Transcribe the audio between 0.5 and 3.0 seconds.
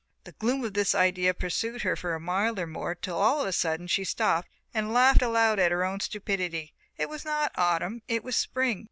of this idea pursued her for a mile or more